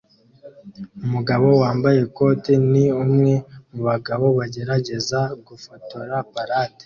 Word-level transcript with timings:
Umugabo 1.05 1.47
wambaye 1.61 1.97
ikote 2.07 2.51
ni 2.71 2.85
umwe 3.03 3.33
mubantu 3.71 4.27
bagerageza 4.39 5.19
gufotora 5.47 6.15
parade 6.33 6.79